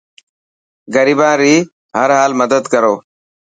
غريبان 0.93 1.33
ري 1.41 1.55
هر 1.97 2.09
حال 2.17 2.31
مدد 2.41 2.63
ڪرو. 2.73 2.95